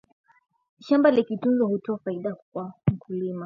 shamba 0.79 1.11
likitunzwa 1.11 1.67
hutoa 1.67 1.97
faida 1.97 2.35
kwa 2.51 2.73
mkulima 2.87 3.39